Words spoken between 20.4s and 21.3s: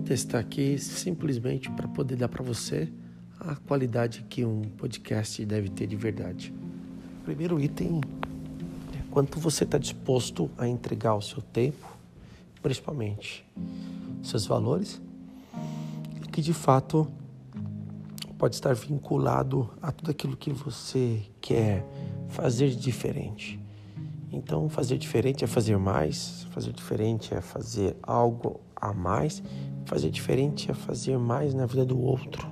você